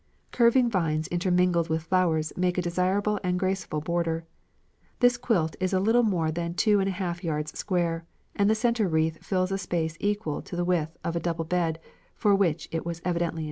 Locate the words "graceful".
3.39-3.81